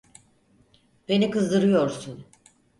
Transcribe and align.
Beni 1.07 1.29
kızdırıyorsun. 1.31 2.25